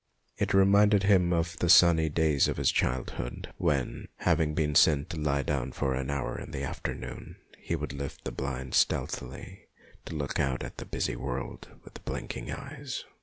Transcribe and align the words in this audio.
It 0.39 0.55
reminded 0.55 1.03
him 1.03 1.31
of 1.31 1.59
the 1.59 1.69
sunny 1.69 2.09
days 2.09 2.47
of 2.47 2.57
his 2.57 2.71
childhood, 2.71 3.53
when, 3.59 4.07
having 4.17 4.55
been 4.55 4.73
sent 4.73 5.11
to 5.11 5.17
lie 5.19 5.43
down 5.43 5.71
for 5.73 5.93
an 5.93 6.09
hour 6.09 6.39
in 6.41 6.49
the 6.49 6.63
afternoon, 6.63 7.35
he 7.59 7.75
would 7.75 7.93
lift 7.93 8.23
the 8.23 8.31
blind 8.31 8.73
stealthily 8.73 9.67
to 10.05 10.15
look 10.15 10.39
out 10.39 10.63
at 10.63 10.77
the 10.77 10.85
busy 10.87 11.15
world 11.15 11.67
with 11.83 12.03
blinking 12.03 12.51
eyes. 12.51 13.03